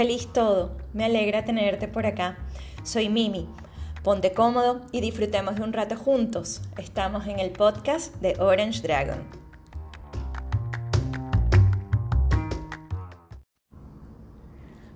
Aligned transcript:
Feliz 0.00 0.32
todo, 0.32 0.78
me 0.94 1.04
alegra 1.04 1.44
tenerte 1.44 1.86
por 1.86 2.06
acá. 2.06 2.38
Soy 2.84 3.10
Mimi. 3.10 3.46
Ponte 4.02 4.32
cómodo 4.32 4.80
y 4.92 5.02
disfrutemos 5.02 5.56
de 5.56 5.62
un 5.62 5.74
rato 5.74 5.94
juntos. 5.94 6.62
Estamos 6.78 7.26
en 7.26 7.38
el 7.38 7.50
podcast 7.50 8.14
de 8.14 8.34
Orange 8.40 8.80
Dragon. 8.80 9.18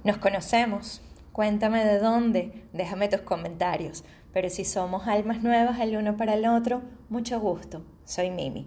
Nos 0.05 0.17
conocemos. 0.17 1.03
Cuéntame 1.33 1.85
de 1.85 1.99
dónde, 1.99 2.65
déjame 2.73 3.09
tus 3.09 3.21
comentarios. 3.21 4.05
Pero 4.33 4.49
si 4.49 4.65
somos 4.65 5.07
almas 5.07 5.43
nuevas 5.43 5.81
el 5.81 5.99
uno 5.99 6.17
para 6.17 6.33
el 6.33 6.47
otro, 6.47 6.81
mucho 7.11 7.39
gusto. 7.41 7.83
Soy 8.07 8.31
Mimi. 8.31 8.67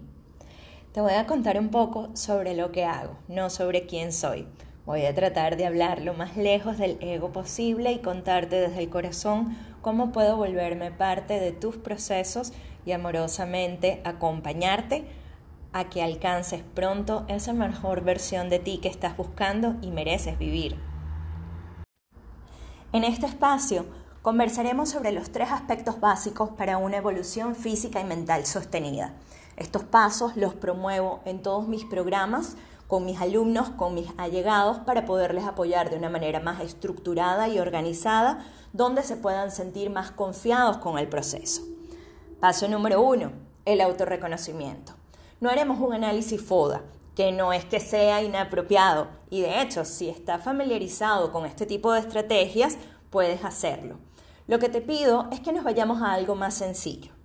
Te 0.92 1.00
voy 1.00 1.14
a 1.14 1.26
contar 1.26 1.58
un 1.58 1.70
poco 1.70 2.14
sobre 2.14 2.54
lo 2.54 2.70
que 2.70 2.84
hago, 2.84 3.18
no 3.26 3.50
sobre 3.50 3.86
quién 3.86 4.12
soy 4.12 4.46
Voy 4.88 5.04
a 5.04 5.14
tratar 5.14 5.58
de 5.58 5.66
hablar 5.66 6.00
lo 6.00 6.14
más 6.14 6.38
lejos 6.38 6.78
del 6.78 6.96
ego 7.02 7.30
posible 7.30 7.92
y 7.92 7.98
contarte 7.98 8.56
desde 8.56 8.78
el 8.78 8.88
corazón 8.88 9.54
cómo 9.82 10.12
puedo 10.12 10.38
volverme 10.38 10.90
parte 10.90 11.38
de 11.38 11.52
tus 11.52 11.76
procesos 11.76 12.54
y 12.86 12.92
amorosamente 12.92 14.00
acompañarte 14.06 15.04
a 15.74 15.90
que 15.90 16.02
alcances 16.02 16.62
pronto 16.74 17.26
esa 17.28 17.52
mejor 17.52 18.00
versión 18.00 18.48
de 18.48 18.60
ti 18.60 18.78
que 18.78 18.88
estás 18.88 19.14
buscando 19.14 19.76
y 19.82 19.90
mereces 19.90 20.38
vivir. 20.38 20.80
En 22.94 23.04
este 23.04 23.26
espacio 23.26 23.84
conversaremos 24.22 24.88
sobre 24.88 25.12
los 25.12 25.30
tres 25.30 25.50
aspectos 25.52 26.00
básicos 26.00 26.48
para 26.48 26.78
una 26.78 26.96
evolución 26.96 27.54
física 27.56 28.00
y 28.00 28.04
mental 28.04 28.46
sostenida. 28.46 29.12
Estos 29.58 29.82
pasos 29.82 30.34
los 30.38 30.54
promuevo 30.54 31.20
en 31.26 31.42
todos 31.42 31.68
mis 31.68 31.84
programas 31.84 32.56
con 32.88 33.04
mis 33.04 33.20
alumnos, 33.20 33.68
con 33.68 33.94
mis 33.94 34.08
allegados, 34.16 34.78
para 34.78 35.04
poderles 35.04 35.44
apoyar 35.44 35.90
de 35.90 35.96
una 35.96 36.08
manera 36.08 36.40
más 36.40 36.60
estructurada 36.60 37.46
y 37.46 37.60
organizada, 37.60 38.44
donde 38.72 39.02
se 39.02 39.16
puedan 39.16 39.52
sentir 39.52 39.90
más 39.90 40.10
confiados 40.10 40.78
con 40.78 40.98
el 40.98 41.06
proceso. 41.06 41.62
Paso 42.40 42.66
número 42.66 43.00
uno, 43.00 43.30
el 43.66 43.82
autorreconocimiento. 43.82 44.94
No 45.40 45.50
haremos 45.50 45.78
un 45.80 45.92
análisis 45.92 46.42
FODA, 46.42 46.82
que 47.14 47.30
no 47.30 47.52
es 47.52 47.66
que 47.66 47.78
sea 47.78 48.22
inapropiado, 48.22 49.08
y 49.28 49.42
de 49.42 49.60
hecho, 49.60 49.84
si 49.84 50.08
estás 50.08 50.42
familiarizado 50.42 51.30
con 51.30 51.44
este 51.44 51.66
tipo 51.66 51.92
de 51.92 52.00
estrategias, 52.00 52.78
puedes 53.10 53.44
hacerlo. 53.44 53.98
Lo 54.46 54.58
que 54.58 54.70
te 54.70 54.80
pido 54.80 55.28
es 55.30 55.40
que 55.40 55.52
nos 55.52 55.62
vayamos 55.62 56.00
a 56.00 56.14
algo 56.14 56.34
más 56.34 56.54
sencillo. 56.54 57.17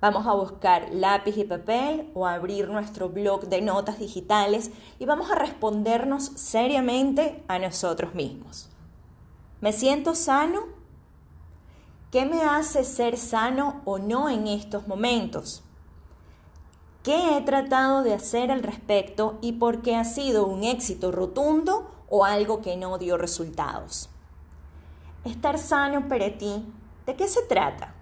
Vamos 0.00 0.28
a 0.28 0.32
buscar 0.32 0.90
lápiz 0.92 1.36
y 1.36 1.44
papel 1.44 2.08
o 2.14 2.26
abrir 2.26 2.68
nuestro 2.68 3.08
blog 3.08 3.48
de 3.48 3.60
notas 3.60 3.98
digitales 3.98 4.70
y 5.00 5.06
vamos 5.06 5.28
a 5.30 5.34
respondernos 5.34 6.24
seriamente 6.36 7.42
a 7.48 7.58
nosotros 7.58 8.14
mismos. 8.14 8.68
¿Me 9.60 9.72
siento 9.72 10.14
sano? 10.14 10.60
¿Qué 12.12 12.26
me 12.26 12.42
hace 12.42 12.84
ser 12.84 13.16
sano 13.16 13.82
o 13.84 13.98
no 13.98 14.28
en 14.28 14.46
estos 14.46 14.86
momentos? 14.86 15.64
¿Qué 17.02 17.36
he 17.36 17.40
tratado 17.40 18.04
de 18.04 18.14
hacer 18.14 18.52
al 18.52 18.62
respecto 18.62 19.38
y 19.40 19.52
por 19.52 19.82
qué 19.82 19.96
ha 19.96 20.04
sido 20.04 20.46
un 20.46 20.62
éxito 20.62 21.10
rotundo 21.10 21.90
o 22.08 22.24
algo 22.24 22.62
que 22.62 22.76
no 22.76 22.98
dio 22.98 23.16
resultados? 23.16 24.10
Estar 25.24 25.58
sano 25.58 26.06
para 26.06 26.38
ti, 26.38 26.64
¿de 27.04 27.16
qué 27.16 27.26
se 27.26 27.42
trata? 27.42 27.97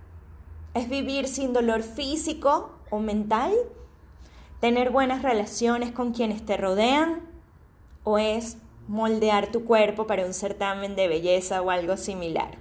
¿Es 0.76 0.90
vivir 0.90 1.26
sin 1.26 1.54
dolor 1.54 1.82
físico 1.82 2.70
o 2.90 2.98
mental? 2.98 3.50
¿Tener 4.60 4.90
buenas 4.90 5.22
relaciones 5.22 5.90
con 5.90 6.12
quienes 6.12 6.44
te 6.44 6.58
rodean? 6.58 7.22
¿O 8.04 8.18
es 8.18 8.58
moldear 8.86 9.50
tu 9.50 9.64
cuerpo 9.64 10.06
para 10.06 10.26
un 10.26 10.34
certamen 10.34 10.94
de 10.94 11.08
belleza 11.08 11.62
o 11.62 11.70
algo 11.70 11.96
similar? 11.96 12.58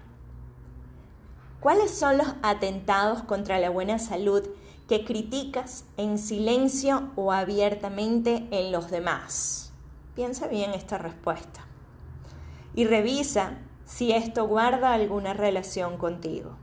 ¿Cuáles 1.60 1.92
son 1.92 2.18
los 2.18 2.28
atentados 2.42 3.22
contra 3.24 3.60
la 3.60 3.70
buena 3.70 4.00
salud 4.00 4.44
que 4.88 5.04
criticas 5.04 5.84
en 5.98 6.18
silencio 6.18 7.10
o 7.18 7.34
abiertamente 7.34 8.48
en 8.50 8.72
los 8.72 8.92
demás? 8.92 9.74
Piensa 10.16 10.48
bien 10.48 10.74
esta 10.74 10.98
respuesta 10.98 11.66
y 12.76 12.86
revisa 12.86 13.58
si 13.84 14.14
esto 14.14 14.48
guarda 14.48 14.94
alguna 14.94 15.34
relación 15.34 15.98
contigo. 15.98 16.56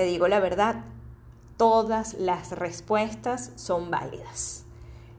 Te 0.00 0.06
digo 0.06 0.28
la 0.28 0.40
verdad, 0.40 0.76
todas 1.58 2.14
las 2.14 2.52
respuestas 2.52 3.52
son 3.56 3.90
válidas. 3.90 4.64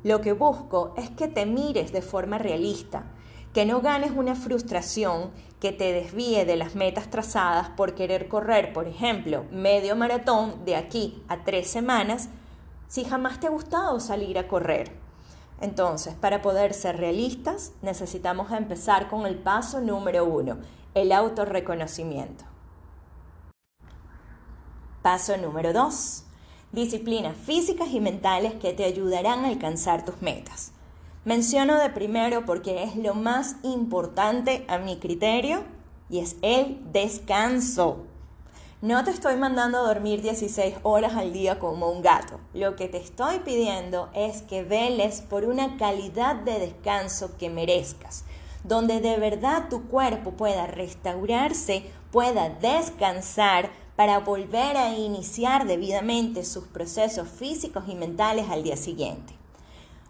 Lo 0.02 0.22
que 0.22 0.34
busco 0.34 0.96
es 0.98 1.12
que 1.12 1.28
te 1.28 1.46
mires 1.46 1.92
de 1.92 2.02
forma 2.02 2.40
realista, 2.40 3.04
que 3.54 3.64
no 3.68 3.82
ganes 3.82 4.10
una 4.10 4.34
frustración 4.34 5.30
que 5.60 5.72
te 5.72 5.94
desvíe 5.94 6.46
de 6.46 6.56
las 6.56 6.74
metas 6.74 7.12
trazadas 7.12 7.70
por 7.70 7.94
querer 7.94 8.28
correr, 8.28 8.74
por 8.74 8.88
ejemplo, 8.88 9.46
medio 9.52 9.96
maratón 9.96 10.66
de 10.66 10.76
aquí 10.76 11.22
a 11.28 11.44
tres 11.44 11.70
semanas, 11.70 12.30
si 12.88 13.04
jamás 13.04 13.40
te 13.40 13.46
ha 13.46 13.52
gustado 13.52 14.00
salir 14.00 14.40
a 14.40 14.48
correr. 14.48 14.94
Entonces, 15.60 16.16
para 16.16 16.42
poder 16.42 16.74
ser 16.74 16.98
realistas, 16.98 17.74
necesitamos 17.84 18.52
empezar 18.52 19.12
con 19.12 19.28
el 19.28 19.36
paso 19.36 19.80
número 19.80 20.26
uno, 20.26 20.58
el 20.96 21.12
autorreconocimiento. 21.12 22.51
Paso 25.02 25.36
número 25.36 25.74
2. 25.74 26.24
Disciplinas 26.74 27.36
físicas 27.36 27.90
y 27.92 28.00
mentales 28.00 28.54
que 28.54 28.72
te 28.72 28.84
ayudarán 28.84 29.44
a 29.44 29.48
alcanzar 29.48 30.06
tus 30.06 30.22
metas. 30.22 30.74
Menciono 31.26 31.80
de 31.80 31.90
primero 31.90 32.46
porque 32.46 32.84
es 32.84 32.96
lo 32.96 33.16
más 33.16 33.56
importante 33.64 34.64
a 34.68 34.78
mi 34.78 34.98
criterio 34.98 35.64
y 36.08 36.20
es 36.20 36.36
el 36.44 36.80
descanso. 36.92 38.06
No 38.84 39.04
te 39.04 39.10
estoy 39.10 39.38
mandando 39.38 39.80
a 39.80 39.88
dormir 39.88 40.22
16 40.22 40.76
horas 40.84 41.16
al 41.16 41.34
día 41.34 41.58
como 41.58 41.90
un 41.90 42.04
gato. 42.04 42.40
Lo 42.54 42.76
que 42.76 42.88
te 42.88 42.98
estoy 42.98 43.40
pidiendo 43.40 44.10
es 44.14 44.44
que 44.44 44.62
veles 44.62 45.22
por 45.22 45.46
una 45.46 45.78
calidad 45.78 46.36
de 46.36 46.60
descanso 46.60 47.38
que 47.40 47.50
merezcas, 47.50 48.24
donde 48.64 49.02
de 49.02 49.18
verdad 49.18 49.68
tu 49.68 49.88
cuerpo 49.88 50.34
pueda 50.34 50.68
restaurarse, 50.68 51.86
pueda 52.12 52.50
descansar 52.50 53.72
para 54.02 54.18
volver 54.18 54.78
a 54.78 54.96
iniciar 54.96 55.68
debidamente 55.68 56.44
sus 56.44 56.64
procesos 56.64 57.30
físicos 57.30 57.84
y 57.88 57.94
mentales 57.94 58.50
al 58.50 58.64
día 58.64 58.76
siguiente. 58.76 59.36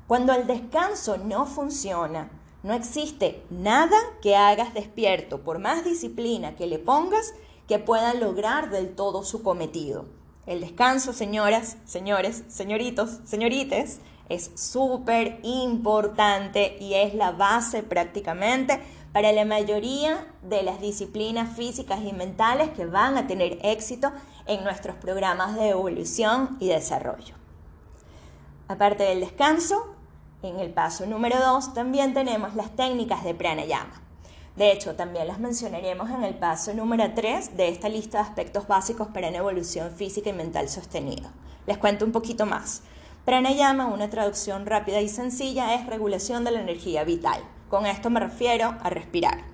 Cuando 0.07 0.31
el 0.31 0.47
descanso 0.47 1.17
no 1.17 1.45
funciona, 1.45 2.31
no 2.63 2.71
existe 2.71 3.43
nada 3.49 3.97
que 4.21 4.37
hagas 4.37 4.73
despierto, 4.73 5.41
por 5.41 5.59
más 5.59 5.83
disciplina 5.83 6.55
que 6.55 6.67
le 6.67 6.79
pongas, 6.79 7.33
que 7.67 7.79
pueda 7.79 8.13
lograr 8.13 8.69
del 8.69 8.95
todo 8.95 9.25
su 9.25 9.43
cometido. 9.43 10.05
El 10.45 10.61
descanso, 10.61 11.11
señoras, 11.11 11.75
señores, 11.83 12.45
señoritos, 12.47 13.19
señorites, 13.25 13.99
es 14.29 14.51
súper 14.55 15.41
importante 15.43 16.77
y 16.79 16.93
es 16.93 17.13
la 17.13 17.33
base 17.33 17.83
prácticamente 17.83 18.79
para 19.13 19.31
la 19.31 19.45
mayoría 19.45 20.25
de 20.41 20.63
las 20.63 20.79
disciplinas 20.79 21.55
físicas 21.55 21.99
y 22.01 22.13
mentales 22.13 22.69
que 22.69 22.85
van 22.85 23.17
a 23.17 23.27
tener 23.27 23.59
éxito 23.63 24.11
en 24.45 24.63
nuestros 24.63 24.95
programas 24.95 25.55
de 25.55 25.69
evolución 25.69 26.57
y 26.59 26.67
desarrollo. 26.67 27.35
Aparte 28.67 29.03
del 29.03 29.19
descanso, 29.19 29.95
en 30.43 30.59
el 30.59 30.71
paso 30.71 31.05
número 31.05 31.39
2 31.39 31.73
también 31.73 32.13
tenemos 32.13 32.55
las 32.55 32.75
técnicas 32.75 33.23
de 33.23 33.35
pranayama. 33.35 34.01
De 34.55 34.71
hecho, 34.71 34.95
también 34.95 35.27
las 35.27 35.39
mencionaremos 35.39 36.09
en 36.09 36.23
el 36.23 36.35
paso 36.35 36.73
número 36.73 37.13
3 37.13 37.55
de 37.55 37.69
esta 37.69 37.89
lista 37.89 38.17
de 38.17 38.29
aspectos 38.29 38.67
básicos 38.67 39.07
para 39.09 39.29
una 39.29 39.37
evolución 39.37 39.91
física 39.91 40.29
y 40.29 40.33
mental 40.33 40.67
sostenida. 40.69 41.31
Les 41.67 41.77
cuento 41.77 42.05
un 42.05 42.11
poquito 42.11 42.45
más. 42.45 42.81
Pranayama, 43.23 43.85
una 43.85 44.09
traducción 44.09 44.65
rápida 44.65 44.99
y 44.99 45.07
sencilla, 45.07 45.75
es 45.75 45.85
regulación 45.85 46.43
de 46.43 46.51
la 46.51 46.61
energía 46.61 47.03
vital. 47.03 47.41
Con 47.71 47.85
esto 47.85 48.09
me 48.09 48.19
refiero 48.19 48.75
a 48.83 48.89
respirar. 48.89 49.45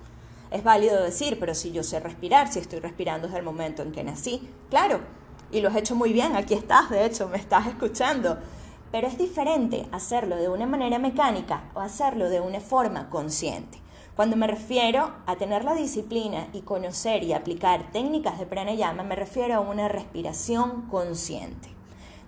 Es 0.50 0.64
válido 0.64 1.00
decir, 1.00 1.38
pero 1.38 1.54
si 1.54 1.70
yo 1.70 1.84
sé 1.84 2.00
respirar, 2.00 2.52
si 2.52 2.58
estoy 2.58 2.80
respirando 2.80 3.28
desde 3.28 3.38
el 3.38 3.44
momento 3.44 3.82
en 3.82 3.92
que 3.92 4.02
nací, 4.02 4.50
claro, 4.70 4.98
y 5.52 5.60
lo 5.60 5.68
has 5.68 5.76
hecho 5.76 5.94
muy 5.94 6.12
bien, 6.12 6.34
aquí 6.34 6.54
estás, 6.54 6.90
de 6.90 7.06
hecho, 7.06 7.28
me 7.28 7.38
estás 7.38 7.68
escuchando. 7.68 8.38
Pero 8.90 9.06
es 9.06 9.18
diferente 9.18 9.88
hacerlo 9.92 10.34
de 10.34 10.48
una 10.48 10.66
manera 10.66 10.98
mecánica 10.98 11.70
o 11.74 11.80
hacerlo 11.80 12.28
de 12.28 12.40
una 12.40 12.58
forma 12.58 13.08
consciente. 13.08 13.78
Cuando 14.16 14.34
me 14.34 14.48
refiero 14.48 15.12
a 15.26 15.36
tener 15.36 15.64
la 15.64 15.74
disciplina 15.74 16.48
y 16.52 16.62
conocer 16.62 17.22
y 17.22 17.34
aplicar 17.34 17.92
técnicas 17.92 18.40
de 18.40 18.46
pranayama, 18.46 19.04
me 19.04 19.14
refiero 19.14 19.54
a 19.54 19.60
una 19.60 19.86
respiración 19.86 20.88
consciente. 20.88 21.68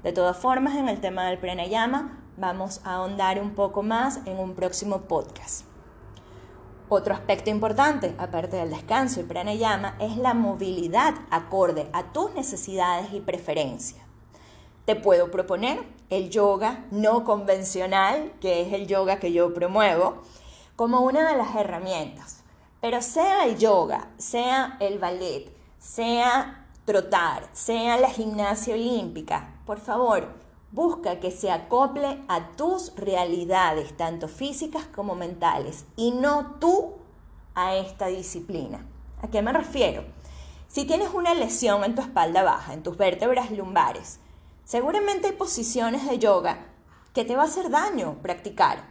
De 0.04 0.12
todas 0.12 0.36
formas, 0.36 0.76
en 0.76 0.88
el 0.88 1.00
tema 1.00 1.24
del 1.24 1.38
pranayama 1.38 2.22
vamos 2.36 2.80
a 2.84 2.94
ahondar 2.94 3.40
un 3.40 3.56
poco 3.56 3.82
más 3.82 4.20
en 4.24 4.38
un 4.38 4.54
próximo 4.54 5.00
podcast. 5.08 5.69
Otro 6.92 7.14
aspecto 7.14 7.50
importante, 7.50 8.16
aparte 8.18 8.56
del 8.56 8.70
descanso 8.70 9.20
y 9.20 9.22
pranayama, 9.22 9.94
es 10.00 10.16
la 10.16 10.34
movilidad 10.34 11.14
acorde 11.30 11.88
a 11.92 12.12
tus 12.12 12.34
necesidades 12.34 13.12
y 13.12 13.20
preferencias. 13.20 14.04
Te 14.86 14.96
puedo 14.96 15.30
proponer 15.30 15.84
el 16.08 16.30
yoga 16.30 16.84
no 16.90 17.22
convencional, 17.22 18.32
que 18.40 18.62
es 18.62 18.72
el 18.72 18.88
yoga 18.88 19.20
que 19.20 19.32
yo 19.32 19.54
promuevo, 19.54 20.22
como 20.74 21.02
una 21.02 21.30
de 21.30 21.38
las 21.38 21.54
herramientas. 21.54 22.42
Pero 22.80 23.00
sea 23.02 23.44
el 23.44 23.56
yoga, 23.56 24.08
sea 24.18 24.76
el 24.80 24.98
ballet, 24.98 25.56
sea 25.78 26.66
trotar, 26.86 27.48
sea 27.52 27.98
la 27.98 28.10
gimnasia 28.10 28.74
olímpica, 28.74 29.60
por 29.64 29.78
favor, 29.78 30.26
busca 30.72 31.18
que 31.20 31.30
se 31.30 31.50
acople 31.50 32.22
a 32.28 32.50
tus 32.56 32.94
realidades, 32.96 33.96
tanto 33.96 34.28
físicas 34.28 34.86
como 34.86 35.14
mentales, 35.14 35.84
y 35.96 36.12
no 36.12 36.56
tú 36.60 36.94
a 37.54 37.74
esta 37.76 38.06
disciplina. 38.06 38.86
¿A 39.22 39.28
qué 39.28 39.42
me 39.42 39.52
refiero? 39.52 40.04
Si 40.68 40.84
tienes 40.84 41.12
una 41.12 41.34
lesión 41.34 41.82
en 41.84 41.94
tu 41.94 42.02
espalda 42.02 42.42
baja, 42.42 42.72
en 42.72 42.82
tus 42.82 42.96
vértebras 42.96 43.50
lumbares, 43.50 44.20
seguramente 44.64 45.26
hay 45.26 45.32
posiciones 45.32 46.08
de 46.08 46.18
yoga 46.18 46.66
que 47.12 47.24
te 47.24 47.34
va 47.34 47.42
a 47.42 47.46
hacer 47.46 47.70
daño 47.70 48.18
practicar. 48.22 48.84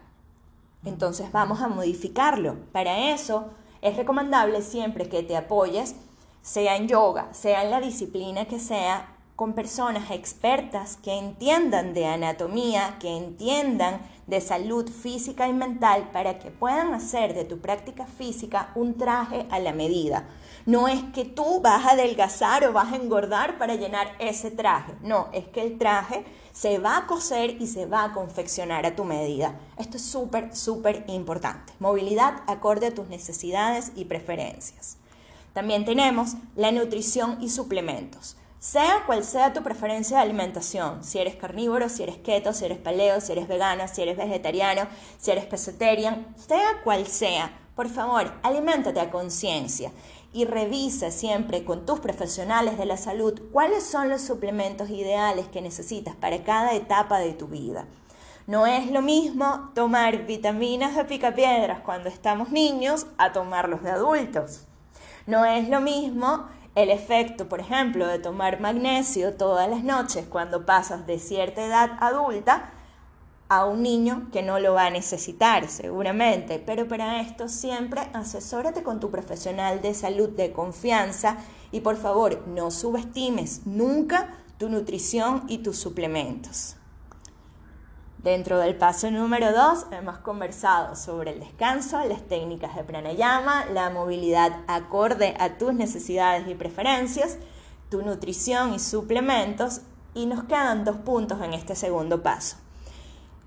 Entonces 0.83 1.31
vamos 1.31 1.61
a 1.61 1.69
modificarlo. 1.69 2.57
Para 2.71 3.13
eso 3.13 3.47
es 3.81 3.95
recomendable 3.95 4.61
siempre 4.61 5.07
que 5.07 5.23
te 5.23 5.37
apoyes, 5.37 5.95
sea 6.41 6.75
en 6.75 6.87
yoga, 6.87 7.33
sea 7.33 7.63
en 7.63 7.71
la 7.71 7.79
disciplina 7.79 8.45
que 8.45 8.59
sea, 8.59 9.15
con 9.39 9.53
personas 9.53 10.11
expertas 10.11 10.97
que 11.01 11.17
entiendan 11.17 11.93
de 11.93 12.05
anatomía, 12.05 12.97
que 12.99 13.15
entiendan 13.15 14.01
de 14.27 14.41
salud 14.41 14.91
física 14.91 15.47
y 15.47 15.53
mental 15.53 16.09
para 16.11 16.39
que 16.39 16.51
puedan 16.51 16.93
hacer 16.93 17.33
de 17.33 17.45
tu 17.45 17.59
práctica 17.59 18.05
física 18.05 18.73
un 18.75 18.97
traje 18.97 19.45
a 19.49 19.59
la 19.59 19.71
medida. 19.71 20.27
No 20.65 20.89
es 20.89 21.01
que 21.13 21.23
tú 21.23 21.61
vas 21.61 21.85
a 21.85 21.91
adelgazar 21.91 22.65
o 22.65 22.73
vas 22.73 22.91
a 22.91 22.97
engordar 22.97 23.57
para 23.57 23.75
llenar 23.75 24.13
ese 24.19 24.51
traje. 24.51 24.91
No, 25.03 25.29
es 25.31 25.47
que 25.47 25.61
el 25.61 25.77
traje 25.77 26.25
se 26.51 26.77
va 26.77 26.97
a 26.97 27.07
coser 27.07 27.61
y 27.61 27.67
se 27.67 27.85
va 27.85 28.03
a 28.03 28.11
confeccionar 28.11 28.85
a 28.85 28.97
tu 28.97 29.05
medida. 29.05 29.57
Esto 29.77 29.95
es 29.95 30.03
súper, 30.03 30.53
súper 30.53 31.05
importante. 31.07 31.71
Movilidad 31.79 32.41
acorde 32.45 32.87
a 32.87 32.93
tus 32.93 33.07
necesidades 33.07 33.93
y 33.95 34.03
preferencias. 34.03 34.97
También 35.53 35.85
tenemos 35.85 36.33
la 36.57 36.73
nutrición 36.73 37.37
y 37.39 37.47
suplementos. 37.47 38.35
Sea 38.59 39.03
cual 39.05 39.23
sea 39.23 39.53
tu 39.53 39.63
preferencia 39.63 40.17
de 40.17 40.23
alimentación, 40.23 41.01
si 41.01 41.17
eres 41.17 41.37
carnívoro, 41.37 41.87
si 41.87 42.03
eres 42.03 42.17
keto, 42.17 42.51
si 42.53 42.65
eres 42.65 42.77
paleo, 42.77 43.21
si 43.21 43.31
eres 43.31 43.47
vegano, 43.47 43.87
si 43.87 44.01
eres 44.01 44.17
vegetariano, 44.17 44.81
si 45.17 45.31
eres 45.31 45.45
pescetarian, 45.45 46.35
sea 46.35 46.81
cual 46.83 47.07
sea, 47.07 47.57
por 47.73 47.87
favor, 47.87 48.33
aliméntate 48.43 48.99
a 48.99 49.11
conciencia 49.11 49.93
y 50.33 50.43
revisa 50.43 51.09
siempre 51.09 51.63
con 51.63 51.85
tus 51.85 52.01
profesionales 52.01 52.77
de 52.77 52.85
la 52.85 52.97
salud 52.97 53.41
cuáles 53.53 53.85
son 53.85 54.09
los 54.09 54.23
suplementos 54.23 54.89
ideales 54.89 55.47
que 55.47 55.61
necesitas 55.61 56.17
para 56.17 56.43
cada 56.43 56.73
etapa 56.73 57.19
de 57.19 57.31
tu 57.31 57.47
vida. 57.47 57.87
No 58.45 58.67
es 58.67 58.91
lo 58.91 59.01
mismo 59.01 59.71
tomar 59.73 60.25
vitaminas 60.25 60.97
de 60.97 61.05
picapiedras 61.05 61.79
cuando 61.79 62.09
estamos 62.09 62.49
niños 62.49 63.07
a 63.17 63.31
tomarlos 63.31 63.83
de 63.83 63.91
adultos. 63.91 64.65
No 65.27 65.45
es 65.45 65.69
lo 65.69 65.79
mismo 65.79 66.47
el 66.83 66.91
efecto, 66.91 67.49
por 67.49 67.59
ejemplo, 67.59 68.07
de 68.07 68.19
tomar 68.19 68.61
magnesio 68.61 69.33
todas 69.33 69.69
las 69.69 69.83
noches 69.83 70.25
cuando 70.29 70.65
pasas 70.65 71.05
de 71.05 71.19
cierta 71.19 71.65
edad 71.65 71.97
adulta 71.99 72.71
a 73.49 73.65
un 73.65 73.83
niño 73.83 74.29
que 74.31 74.43
no 74.43 74.59
lo 74.59 74.75
va 74.75 74.85
a 74.85 74.89
necesitar 74.89 75.67
seguramente, 75.67 76.61
pero 76.65 76.87
para 76.87 77.19
esto 77.19 77.49
siempre 77.49 78.09
asesórate 78.13 78.83
con 78.83 78.99
tu 78.99 79.11
profesional 79.11 79.81
de 79.81 79.93
salud 79.93 80.29
de 80.29 80.53
confianza 80.53 81.37
y 81.71 81.81
por 81.81 81.97
favor 81.97 82.47
no 82.47 82.71
subestimes 82.71 83.65
nunca 83.65 84.37
tu 84.57 84.69
nutrición 84.69 85.43
y 85.47 85.57
tus 85.57 85.77
suplementos. 85.77 86.78
Dentro 88.23 88.57
del 88.57 88.75
paso 88.75 89.09
número 89.09 89.53
2 89.53 89.85
hemos 89.91 90.17
conversado 90.17 90.97
sobre 90.97 91.31
el 91.31 91.39
descanso, 91.39 92.03
las 92.03 92.21
técnicas 92.23 92.75
de 92.75 92.83
pranayama, 92.83 93.63
la 93.67 93.89
movilidad 93.91 94.59
acorde 94.67 95.35
a 95.39 95.57
tus 95.57 95.73
necesidades 95.73 96.45
y 96.49 96.53
preferencias, 96.53 97.37
tu 97.89 98.01
nutrición 98.01 98.73
y 98.73 98.79
suplementos 98.79 99.83
y 100.13 100.25
nos 100.25 100.43
quedan 100.43 100.83
dos 100.83 100.97
puntos 100.97 101.41
en 101.41 101.53
este 101.53 101.75
segundo 101.75 102.21
paso. 102.21 102.57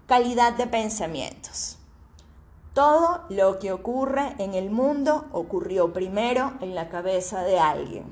Calidad 0.06 0.54
de 0.54 0.66
pensamientos. 0.66 1.76
Todo 2.72 3.26
lo 3.28 3.58
que 3.58 3.72
ocurre 3.72 4.34
en 4.38 4.54
el 4.54 4.70
mundo 4.70 5.26
ocurrió 5.32 5.92
primero 5.92 6.54
en 6.62 6.74
la 6.74 6.88
cabeza 6.88 7.42
de 7.42 7.58
alguien. 7.58 8.04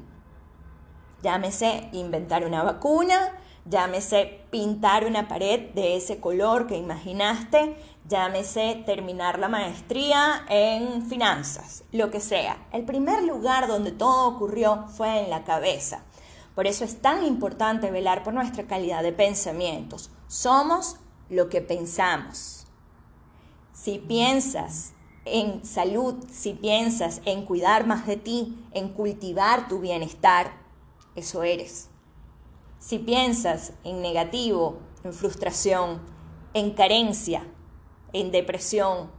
Llámese 1.23 1.89
inventar 1.93 2.45
una 2.45 2.63
vacuna, 2.63 3.33
llámese 3.65 4.41
pintar 4.51 5.05
una 5.05 5.29
pared 5.29 5.71
de 5.75 5.97
ese 5.97 6.21
color 6.21 6.67
que 6.67 6.77
imaginaste, 6.77 7.77
llámese 8.09 8.83
terminar 8.87 9.39
la 9.39 9.49
maestría 9.49 10.45
en 10.49 11.07
finanzas, 11.07 11.85
lo 11.93 12.11
que 12.11 12.21
sea. 12.21 12.67
El 12.73 12.85
primer 12.85 13.23
lugar 13.23 13.69
donde 13.69 13.93
todo 13.93 14.29
ocurrió 14.29 14.87
fue 14.89 15.25
en 15.25 15.31
la 15.31 15.45
cabeza. 15.45 16.03
Por 16.55 16.67
eso 16.67 16.85
es 16.85 17.01
tan 17.01 17.25
importante 17.25 17.91
velar 17.91 18.23
por 18.23 18.35
nuestra 18.35 18.65
calidad 18.65 19.03
de 19.03 19.13
pensamientos. 19.13 20.11
Somos 20.27 20.97
lo 21.29 21.49
que 21.49 21.61
pensamos. 21.61 22.67
Si 23.73 23.99
piensas 23.99 24.93
en 25.25 25.65
salud, 25.65 26.17
si 26.31 26.55
piensas 26.55 27.21
en 27.25 27.45
cuidar 27.45 27.87
más 27.87 28.07
de 28.07 28.17
ti, 28.17 28.59
en 28.73 28.89
cultivar 28.91 29.69
tu 29.69 29.79
bienestar, 29.79 30.53
eso 31.15 31.43
eres. 31.43 31.90
Si 32.81 32.99
piensas 32.99 33.75
en 33.85 34.01
negativo, 34.01 34.79
en 35.05 35.13
frustración, 35.13 36.01
en 36.55 36.71
carencia, 36.71 37.47
en 38.15 38.33
depresión, 38.33 39.11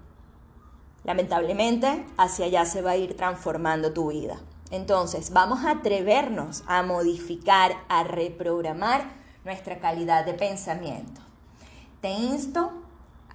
lamentablemente 1.04 2.06
hacia 2.18 2.48
allá 2.48 2.66
se 2.66 2.82
va 2.82 2.92
a 2.92 2.98
ir 2.98 3.16
transformando 3.16 3.94
tu 3.94 4.10
vida. 4.10 4.42
Entonces, 4.72 5.32
vamos 5.32 5.64
a 5.64 5.72
atrevernos 5.72 6.64
a 6.66 6.82
modificar, 6.82 7.76
a 7.88 8.04
reprogramar 8.04 9.14
nuestra 9.46 9.80
calidad 9.80 10.26
de 10.26 10.34
pensamiento. 10.34 11.22
Te 12.02 12.10
insto 12.10 12.72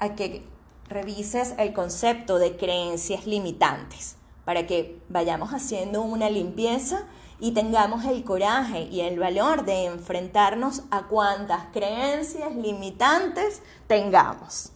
a 0.00 0.17
que 0.17 0.44
revises 0.88 1.55
el 1.58 1.72
concepto 1.72 2.38
de 2.38 2.56
creencias 2.56 3.26
limitantes 3.26 4.17
para 4.44 4.67
que 4.67 5.00
vayamos 5.08 5.50
haciendo 5.50 6.02
una 6.02 6.31
limpieza 6.31 7.05
y 7.38 7.52
tengamos 7.52 8.04
el 8.04 8.24
coraje 8.24 8.82
y 8.82 9.00
el 9.00 9.18
valor 9.18 9.64
de 9.64 9.86
enfrentarnos 9.86 10.82
a 10.90 11.02
cuantas 11.02 11.64
creencias 11.72 12.54
limitantes 12.54 13.62
tengamos. 13.86 14.70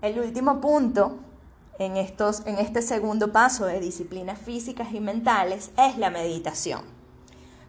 El 0.00 0.18
último 0.18 0.60
punto 0.60 1.18
en, 1.78 1.96
estos, 1.96 2.46
en 2.46 2.58
este 2.58 2.82
segundo 2.82 3.32
paso 3.32 3.66
de 3.66 3.80
disciplinas 3.80 4.38
físicas 4.38 4.92
y 4.92 5.00
mentales 5.00 5.70
es 5.76 5.98
la 5.98 6.10
meditación. 6.10 6.82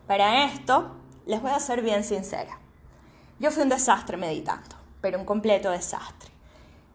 Para 0.07 0.45
esto, 0.45 0.91
les 1.25 1.41
voy 1.41 1.51
a 1.51 1.59
ser 1.59 1.81
bien 1.81 2.03
sincera. 2.03 2.57
Yo 3.39 3.51
fui 3.51 3.63
un 3.63 3.69
desastre 3.69 4.17
meditando, 4.17 4.75
pero 5.01 5.19
un 5.19 5.25
completo 5.25 5.71
desastre. 5.71 6.31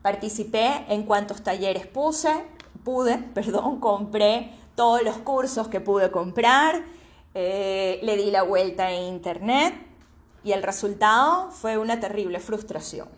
Participé 0.00 0.84
en 0.88 1.02
cuantos 1.02 1.42
talleres 1.42 1.86
puse, 1.86 2.44
pude, 2.84 3.18
perdón, 3.34 3.80
compré 3.80 4.52
todos 4.76 5.02
los 5.02 5.16
cursos 5.18 5.68
que 5.68 5.80
pude 5.80 6.11
comprar, 6.11 6.85
eh, 7.35 7.99
le 8.02 8.16
di 8.16 8.30
la 8.30 8.42
vuelta 8.42 8.87
a 8.87 8.95
internet 8.95 9.75
y 10.45 10.52
el 10.52 10.62
resultado 10.62 11.50
fue 11.50 11.76
una 11.76 11.99
terrible 11.99 12.38
frustración. 12.38 13.09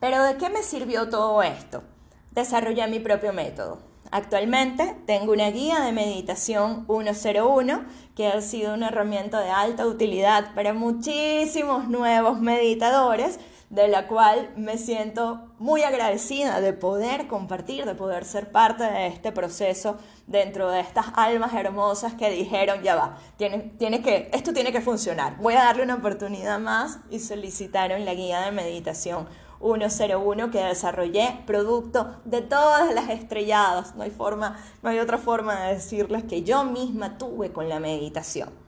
Pero 0.00 0.22
¿de 0.22 0.36
qué 0.36 0.48
me 0.48 0.62
sirvió 0.62 1.08
todo 1.08 1.42
esto? 1.42 1.82
Desarrollé 2.30 2.86
mi 2.86 3.00
propio 3.00 3.32
método. 3.32 3.78
Actualmente 4.10 4.96
tengo 5.06 5.32
una 5.32 5.50
guía 5.50 5.80
de 5.80 5.92
meditación 5.92 6.86
101 6.86 7.84
que 8.14 8.28
ha 8.28 8.40
sido 8.40 8.74
una 8.74 8.88
herramienta 8.88 9.40
de 9.40 9.50
alta 9.50 9.86
utilidad 9.86 10.54
para 10.54 10.72
muchísimos 10.72 11.88
nuevos 11.88 12.40
meditadores 12.40 13.38
de 13.70 13.88
la 13.88 14.06
cual 14.06 14.52
me 14.56 14.78
siento 14.78 15.48
muy 15.58 15.82
agradecida 15.82 16.60
de 16.60 16.72
poder 16.72 17.26
compartir, 17.26 17.84
de 17.84 17.94
poder 17.94 18.24
ser 18.24 18.52
parte 18.52 18.84
de 18.84 19.08
este 19.08 19.32
proceso 19.32 19.96
dentro 20.26 20.70
de 20.70 20.80
estas 20.80 21.06
almas 21.14 21.52
hermosas 21.54 22.14
que 22.14 22.30
dijeron, 22.30 22.82
ya 22.82 22.94
va, 22.94 23.18
tiene, 23.36 23.72
tiene 23.78 24.02
que, 24.02 24.30
esto 24.32 24.52
tiene 24.52 24.72
que 24.72 24.80
funcionar, 24.80 25.36
voy 25.38 25.54
a 25.54 25.64
darle 25.64 25.82
una 25.82 25.96
oportunidad 25.96 26.58
más 26.58 26.98
y 27.10 27.18
solicitaron 27.18 28.04
la 28.04 28.14
guía 28.14 28.40
de 28.40 28.52
meditación 28.52 29.28
101 29.60 30.50
que 30.50 30.62
desarrollé, 30.62 31.40
producto 31.46 32.20
de 32.24 32.42
todas 32.42 32.94
las 32.94 33.08
estrelladas, 33.08 33.94
no 33.96 34.02
hay 34.02 34.10
forma, 34.10 34.58
no 34.82 34.90
hay 34.90 34.98
otra 34.98 35.18
forma 35.18 35.60
de 35.62 35.74
decirles 35.74 36.24
que 36.24 36.42
yo 36.42 36.64
misma 36.64 37.18
tuve 37.18 37.52
con 37.52 37.68
la 37.68 37.80
meditación. 37.80 38.65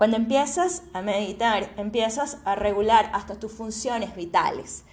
Cuando 0.00 0.16
empiezas 0.16 0.84
a 0.94 1.02
meditar, 1.02 1.74
empiezas 1.76 2.38
a 2.46 2.54
regular 2.54 3.10
hasta 3.12 3.38
tus 3.38 3.52
funciones 3.52 4.16
vitales. 4.16 4.86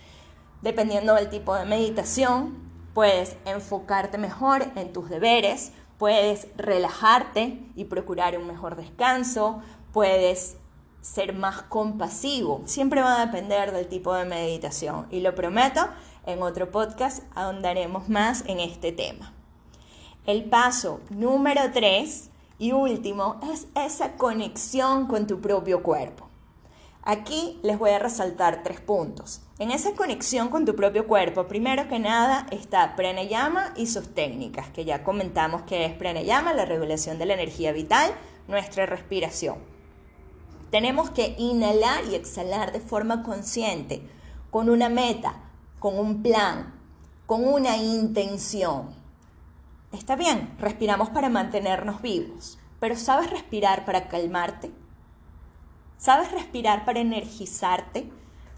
Dependiendo 0.62 1.14
del 1.14 1.30
tipo 1.30 1.56
de 1.56 1.64
meditación, 1.64 2.58
puedes 2.94 3.38
enfocarte 3.46 4.18
mejor 4.18 4.66
en 4.76 4.92
tus 4.92 5.10
deberes, 5.10 5.72
puedes 5.98 6.50
relajarte 6.58 7.58
y 7.74 7.86
procurar 7.86 8.38
un 8.38 8.48
mejor 8.48 8.76
descanso, 8.76 9.62
puedes 9.94 10.58
ser 11.00 11.32
más 11.32 11.62
compasivo. 11.62 12.64
Siempre 12.66 13.02
va 13.02 13.22
a 13.22 13.26
depender 13.28 13.72
del 13.72 13.88
tipo 13.88 14.14
de 14.14 14.26
meditación 14.26 15.08
y 15.10 15.22
lo 15.22 15.34
prometo, 15.36 15.88
en 16.26 16.44
otro 16.44 16.70
podcast 16.70 17.24
ahondaremos 17.34 18.10
más 18.10 18.44
en 18.46 18.60
este 18.60 18.92
tema. 18.92 19.32
El 20.26 20.44
paso 20.50 21.00
número 21.10 21.62
tres 21.72 22.30
y 22.60 22.72
último 22.72 23.40
es 23.52 23.68
esa 23.76 24.14
conexión 24.14 25.08
con 25.08 25.28
tu 25.28 25.40
propio 25.42 25.84
cuerpo. 25.84 26.28
Aquí 27.04 27.58
les 27.64 27.80
voy 27.80 27.92
a 27.92 28.00
resaltar 28.00 28.64
tres 28.64 28.82
puntos. 28.82 29.42
En 29.60 29.72
esa 29.72 29.94
conexión 29.94 30.50
con 30.50 30.66
tu 30.66 30.76
propio 30.76 31.08
cuerpo, 31.08 31.48
primero 31.48 31.88
que 31.88 32.00
nada 32.00 32.48
está 32.52 32.98
pranayama 32.98 33.74
y 33.78 33.88
sus 33.88 34.14
técnicas, 34.14 34.70
que 34.72 34.84
ya 34.84 35.04
comentamos 35.04 35.62
que 35.62 35.86
es 35.86 35.94
pranayama, 35.94 36.54
la 36.54 36.66
regulación 36.66 37.18
de 37.18 37.26
la 37.26 37.36
energía 37.36 37.72
vital, 37.72 38.12
nuestra 38.50 38.86
respiración. 38.86 39.56
Tenemos 40.70 41.10
que 41.10 41.34
inhalar 41.38 42.04
y 42.12 42.16
exhalar 42.16 42.74
de 42.74 42.82
forma 42.82 43.24
consciente, 43.24 44.02
con 44.52 44.70
una 44.70 44.90
meta, 44.90 45.36
con 45.80 45.98
un 45.98 46.22
plan, 46.22 46.74
con 47.26 47.46
una 47.46 47.78
intención. 47.78 48.94
Está 49.98 50.16
bien, 50.16 50.56
respiramos 50.60 51.10
para 51.10 51.28
mantenernos 51.28 52.04
vivos, 52.04 52.60
pero 52.80 52.96
¿sabes 52.96 53.32
respirar 53.32 53.84
para 53.84 54.08
calmarte? 54.08 54.72
¿Sabes 55.98 56.32
respirar 56.32 56.86
para 56.86 57.00
energizarte? 57.00 58.08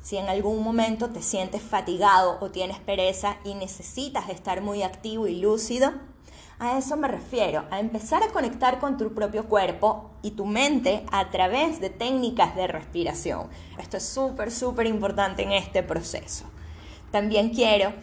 Si 0.01 0.17
en 0.17 0.27
algún 0.27 0.61
momento 0.61 1.11
te 1.11 1.21
sientes 1.21 1.61
fatigado 1.61 2.37
o 2.41 2.51
tienes 2.51 2.79
pereza 2.79 3.37
y 3.45 3.53
necesitas 3.53 4.27
estar 4.27 4.61
muy 4.61 4.83
activo 4.83 5.27
y 5.27 5.39
lúcido, 5.39 5.93
a 6.59 6.77
eso 6.77 6.97
me 6.97 7.07
refiero, 7.07 7.63
a 7.71 7.79
empezar 7.79 8.21
a 8.21 8.33
conectar 8.33 8.79
con 8.79 8.97
tu 8.97 9.13
propio 9.13 9.45
cuerpo 9.45 10.11
y 10.21 10.31
tu 10.31 10.45
mente 10.45 11.05
a 11.09 11.29
través 11.29 11.79
de 11.79 11.89
técnicas 11.89 12.53
de 12.57 12.67
respiración. 12.67 13.47
Esto 13.77 13.95
es 13.95 14.03
súper, 14.03 14.51
súper 14.51 14.87
importante 14.87 15.43
en 15.43 15.53
este 15.53 15.83
proceso. 15.83 16.45
También 17.11 17.51
quiero 17.51 17.93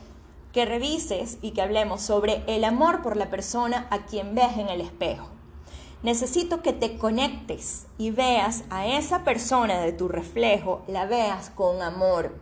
que 0.52 0.64
revises 0.64 1.38
y 1.42 1.52
que 1.52 1.62
hablemos 1.62 2.02
sobre 2.02 2.42
el 2.46 2.64
amor 2.64 3.02
por 3.02 3.16
la 3.16 3.30
persona 3.30 3.86
a 3.90 4.06
quien 4.06 4.34
ves 4.34 4.56
en 4.58 4.68
el 4.68 4.80
espejo. 4.80 5.28
Necesito 6.02 6.62
que 6.62 6.72
te 6.72 6.98
conectes 6.98 7.86
y 7.98 8.10
veas 8.10 8.64
a 8.70 8.86
esa 8.86 9.24
persona 9.24 9.80
de 9.80 9.92
tu 9.92 10.08
reflejo, 10.08 10.82
la 10.86 11.06
veas 11.06 11.50
con 11.50 11.82
amor, 11.82 12.34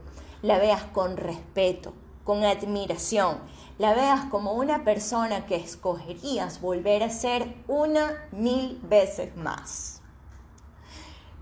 la 0.42 0.58
veas 0.58 0.84
con 0.84 1.16
respeto, 1.16 1.92
con 2.24 2.44
admiración 2.44 3.38
la 3.78 3.92
veas 3.92 4.26
como 4.26 4.52
una 4.52 4.84
persona 4.84 5.46
que 5.46 5.56
escogerías 5.56 6.60
volver 6.60 7.02
a 7.02 7.10
ser 7.10 7.54
una 7.66 8.24
mil 8.30 8.78
veces 8.82 9.36
más. 9.36 10.00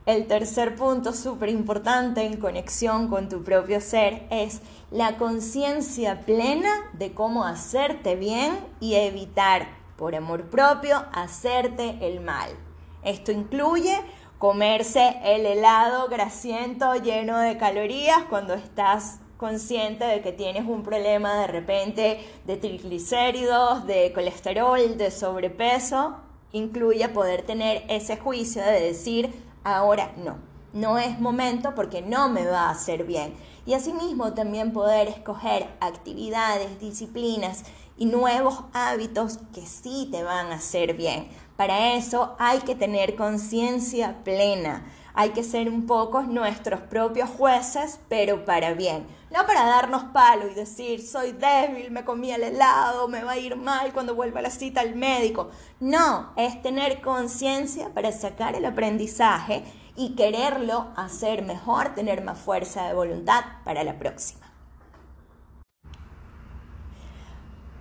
El 0.04 0.26
tercer 0.26 0.74
punto 0.74 1.12
súper 1.12 1.48
importante 1.48 2.22
en 2.22 2.36
conexión 2.38 3.06
con 3.06 3.28
tu 3.28 3.44
propio 3.44 3.80
ser 3.80 4.26
es 4.30 4.60
la 4.90 5.16
conciencia 5.16 6.22
plena 6.22 6.90
de 6.94 7.12
cómo 7.12 7.44
hacerte 7.44 8.16
bien 8.16 8.58
y 8.80 8.94
evitar, 8.94 9.68
por 9.96 10.16
amor 10.16 10.50
propio, 10.50 11.04
hacerte 11.12 11.98
el 12.00 12.20
mal. 12.20 12.50
Esto 13.04 13.30
incluye 13.30 13.96
comerse 14.38 15.18
el 15.22 15.46
helado 15.46 16.08
grasiento 16.08 16.96
lleno 16.96 17.38
de 17.38 17.56
calorías 17.56 18.24
cuando 18.28 18.54
estás 18.54 19.20
consciente 19.36 20.04
de 20.04 20.20
que 20.20 20.32
tienes 20.32 20.64
un 20.64 20.82
problema 20.82 21.36
de 21.36 21.46
repente 21.46 22.20
de 22.44 22.56
triglicéridos, 22.56 23.86
de 23.86 24.12
colesterol, 24.12 24.98
de 24.98 25.12
sobrepeso, 25.12 26.16
incluye 26.50 27.08
poder 27.08 27.42
tener 27.42 27.84
ese 27.88 28.16
juicio 28.16 28.62
de 28.62 28.80
decir, 28.80 29.32
ahora 29.64 30.12
no, 30.16 30.38
no 30.72 30.98
es 30.98 31.18
momento 31.20 31.74
porque 31.74 32.02
no 32.02 32.28
me 32.28 32.46
va 32.46 32.68
a 32.68 32.70
hacer 32.70 33.04
bien. 33.04 33.34
Y 33.66 33.74
asimismo 33.74 34.32
también 34.34 34.72
poder 34.72 35.08
escoger 35.08 35.68
actividades, 35.80 36.80
disciplinas 36.80 37.64
y 37.96 38.06
nuevos 38.06 38.64
hábitos 38.72 39.38
que 39.54 39.66
sí 39.66 40.08
te 40.10 40.22
van 40.22 40.46
a 40.52 40.56
hacer 40.56 40.94
bien. 40.94 41.28
Para 41.56 41.94
eso 41.94 42.34
hay 42.38 42.58
que 42.60 42.74
tener 42.74 43.14
conciencia 43.14 44.22
plena 44.24 44.84
hay 45.14 45.30
que 45.30 45.44
ser 45.44 45.68
un 45.68 45.86
poco 45.86 46.22
nuestros 46.22 46.80
propios 46.80 47.28
jueces, 47.28 48.00
pero 48.08 48.44
para 48.44 48.72
bien. 48.72 49.06
No 49.32 49.46
para 49.46 49.64
darnos 49.64 50.04
palo 50.12 50.46
y 50.46 50.52
decir, 50.52 51.00
soy 51.00 51.32
débil, 51.32 51.90
me 51.90 52.04
comí 52.04 52.32
el 52.32 52.42
helado, 52.42 53.08
me 53.08 53.24
va 53.24 53.32
a 53.32 53.38
ir 53.38 53.56
mal 53.56 53.94
cuando 53.94 54.14
vuelva 54.14 54.40
a 54.40 54.42
la 54.42 54.50
cita 54.50 54.82
al 54.82 54.94
médico. 54.94 55.48
No, 55.80 56.34
es 56.36 56.60
tener 56.60 57.00
conciencia 57.00 57.94
para 57.94 58.12
sacar 58.12 58.56
el 58.56 58.66
aprendizaje 58.66 59.64
y 59.96 60.16
quererlo 60.16 60.88
hacer 60.96 61.42
mejor, 61.42 61.94
tener 61.94 62.22
más 62.22 62.38
fuerza 62.38 62.86
de 62.86 62.92
voluntad 62.92 63.42
para 63.64 63.84
la 63.84 63.98
próxima. 63.98 64.52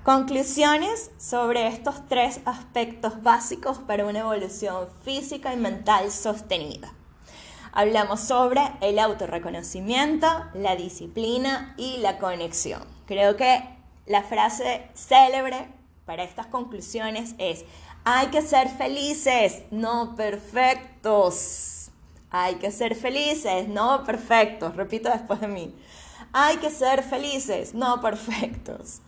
Conclusiones 0.04 1.12
sobre 1.18 1.68
estos 1.68 2.08
tres 2.08 2.40
aspectos 2.46 3.22
básicos 3.24 3.78
para 3.80 4.06
una 4.06 4.20
evolución 4.20 4.88
física 5.04 5.54
y 5.54 5.58
mental 5.58 6.12
sostenida. 6.12 6.94
Hablamos 7.74 8.20
sobre 8.20 8.62
el 8.82 9.00
autorreconocimiento, 9.00 10.28
la 10.54 10.76
disciplina 10.76 11.74
y 11.78 11.98
la 11.98 12.18
conexión. 12.18 12.84
Creo 13.06 13.38
que 13.38 13.64
la 14.06 14.24
frase 14.24 14.90
célebre 14.94 15.70
para 16.06 16.24
estas 16.24 16.48
conclusiones 16.48 17.36
es, 17.38 17.64
hay 18.04 18.28
que 18.28 18.42
ser 18.42 18.68
felices, 18.68 19.64
no 19.72 20.16
perfectos. 20.16 21.92
Hay 22.30 22.56
que 22.56 22.72
ser 22.72 22.96
felices, 22.96 23.68
no 23.68 24.04
perfectos. 24.04 24.76
Repito 24.76 25.10
después 25.10 25.40
de 25.40 25.48
mí. 25.48 25.76
Hay 26.34 26.58
que 26.58 26.70
ser 26.70 27.04
felices, 27.04 27.74
no 27.74 28.02
perfectos. 28.02 29.02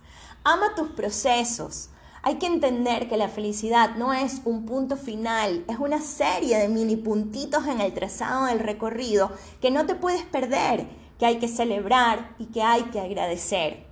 Ama 0.43 0.75
tus 0.75 0.89
procesos. 0.89 1.89
Hay 2.25 2.35
que 2.35 2.45
entender 2.45 3.09
que 3.09 3.17
la 3.17 3.27
felicidad 3.27 3.95
no 3.97 4.13
es 4.13 4.41
un 4.45 4.65
punto 4.65 4.95
final, 4.95 5.65
es 5.67 5.77
una 5.77 5.99
serie 5.99 6.57
de 6.57 6.69
mini 6.69 6.95
puntitos 6.95 7.67
en 7.67 7.81
el 7.81 7.93
trazado 7.93 8.45
del 8.45 8.59
recorrido 8.59 9.29
que 9.59 9.71
no 9.71 9.85
te 9.85 9.95
puedes 9.95 10.23
perder, 10.23 10.87
que 11.19 11.25
hay 11.25 11.39
que 11.39 11.49
celebrar 11.49 12.33
y 12.39 12.45
que 12.45 12.63
hay 12.63 12.83
que 12.83 13.01
agradecer. 13.01 13.85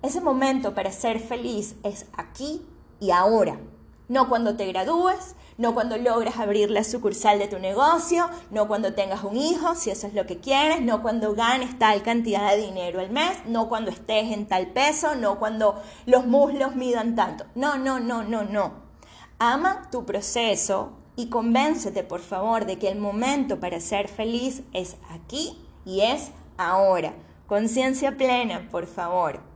Ese 0.00 0.22
momento 0.22 0.74
para 0.74 0.90
ser 0.90 1.20
feliz 1.20 1.76
es 1.82 2.06
aquí 2.16 2.62
y 3.00 3.10
ahora, 3.10 3.60
no 4.08 4.28
cuando 4.28 4.56
te 4.56 4.66
gradúes, 4.66 5.34
no 5.58 5.74
cuando 5.74 5.96
logres 5.96 6.36
abrir 6.36 6.70
la 6.70 6.84
sucursal 6.84 7.38
de 7.38 7.48
tu 7.48 7.58
negocio, 7.58 8.28
no 8.50 8.68
cuando 8.68 8.94
tengas 8.94 9.24
un 9.24 9.36
hijo, 9.36 9.74
si 9.74 9.90
eso 9.90 10.06
es 10.06 10.14
lo 10.14 10.26
que 10.26 10.38
quieres, 10.38 10.82
no 10.82 11.02
cuando 11.02 11.34
ganes 11.34 11.78
tal 11.78 12.02
cantidad 12.02 12.50
de 12.50 12.62
dinero 12.62 13.00
al 13.00 13.10
mes, 13.10 13.38
no 13.46 13.68
cuando 13.68 13.90
estés 13.90 14.32
en 14.32 14.46
tal 14.46 14.68
peso, 14.68 15.14
no 15.14 15.38
cuando 15.38 15.82
los 16.04 16.26
muslos 16.26 16.76
midan 16.76 17.14
tanto. 17.14 17.44
No, 17.54 17.78
no, 17.78 18.00
no, 18.00 18.22
no, 18.22 18.44
no. 18.44 18.86
Ama 19.38 19.88
tu 19.90 20.04
proceso 20.04 20.92
y 21.16 21.28
convéncete, 21.28 22.04
por 22.04 22.20
favor, 22.20 22.66
de 22.66 22.78
que 22.78 22.88
el 22.88 22.98
momento 22.98 23.58
para 23.58 23.80
ser 23.80 24.08
feliz 24.08 24.62
es 24.72 24.96
aquí 25.10 25.58
y 25.84 26.02
es 26.02 26.30
ahora. 26.58 27.14
Conciencia 27.46 28.16
plena, 28.16 28.68
por 28.70 28.86
favor. 28.86 29.55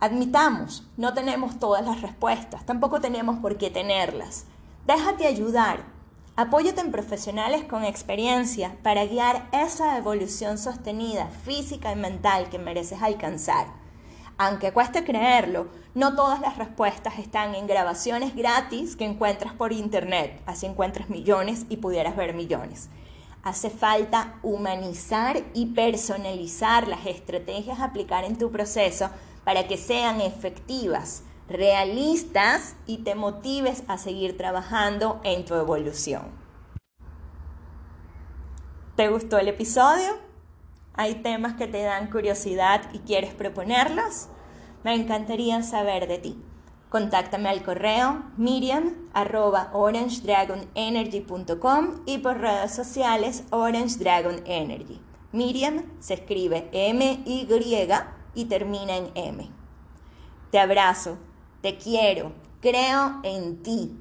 Admitamos, 0.00 0.86
no 0.96 1.14
tenemos 1.14 1.58
todas 1.58 1.84
las 1.84 2.02
respuestas, 2.02 2.66
tampoco 2.66 3.00
tenemos 3.00 3.38
por 3.38 3.56
qué 3.56 3.70
tenerlas. 3.70 4.44
Déjate 4.86 5.26
ayudar. 5.26 5.84
Apóyate 6.36 6.80
en 6.80 6.90
profesionales 6.90 7.64
con 7.64 7.84
experiencia 7.84 8.76
para 8.82 9.06
guiar 9.06 9.48
esa 9.52 9.96
evolución 9.96 10.58
sostenida 10.58 11.28
física 11.44 11.92
y 11.92 11.96
mental 11.96 12.50
que 12.50 12.58
mereces 12.58 13.00
alcanzar. 13.02 13.68
Aunque 14.36 14.72
cueste 14.72 15.04
creerlo, 15.04 15.68
no 15.94 16.16
todas 16.16 16.40
las 16.40 16.58
respuestas 16.58 17.20
están 17.20 17.54
en 17.54 17.68
grabaciones 17.68 18.34
gratis 18.34 18.96
que 18.96 19.04
encuentras 19.04 19.54
por 19.54 19.72
internet. 19.72 20.42
Así 20.44 20.66
encuentras 20.66 21.08
millones 21.08 21.66
y 21.68 21.76
pudieras 21.76 22.16
ver 22.16 22.34
millones. 22.34 22.88
Hace 23.44 23.70
falta 23.70 24.34
humanizar 24.42 25.40
y 25.54 25.66
personalizar 25.66 26.88
las 26.88 27.06
estrategias 27.06 27.78
a 27.78 27.84
aplicar 27.84 28.24
en 28.24 28.36
tu 28.36 28.50
proceso 28.50 29.08
para 29.44 29.68
que 29.68 29.76
sean 29.76 30.20
efectivas 30.20 31.22
realistas 31.48 32.76
y 32.86 32.98
te 32.98 33.14
motives 33.14 33.84
a 33.88 33.96
seguir 33.98 34.36
trabajando 34.36 35.20
en 35.24 35.44
tu 35.44 35.54
evolución. 35.54 36.22
¿Te 38.96 39.08
gustó 39.08 39.38
el 39.38 39.48
episodio? 39.48 40.18
¿Hay 40.94 41.16
temas 41.16 41.54
que 41.54 41.66
te 41.66 41.82
dan 41.82 42.08
curiosidad 42.10 42.82
y 42.92 43.00
quieres 43.00 43.34
proponerlos? 43.34 44.28
Me 44.84 44.94
encantaría 44.94 45.60
saber 45.62 46.06
de 46.06 46.18
ti. 46.18 46.40
Contáctame 46.88 47.48
al 47.48 47.64
correo 47.64 48.22
miriam 48.36 48.94
arroba 49.12 49.70
orangedragonenergy.com 49.72 52.02
y 52.06 52.18
por 52.18 52.38
redes 52.38 52.72
sociales 52.72 53.42
Orange 53.50 53.98
Dragon 53.98 54.40
Energy. 54.46 55.00
Miriam 55.32 55.82
se 55.98 56.14
escribe 56.14 56.68
M-Y 56.70 57.46
y 58.34 58.46
termina 58.46 58.96
en 58.96 59.10
M. 59.14 59.48
Te 60.50 60.58
abrazo, 60.58 61.18
te 61.62 61.76
quiero, 61.76 62.32
creo 62.60 63.20
en 63.22 63.62
ti. 63.62 63.96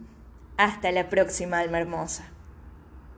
Hasta 0.57 0.91
la 0.91 1.09
próxima, 1.09 1.59
alma 1.59 1.79
hermosa. 1.79 2.32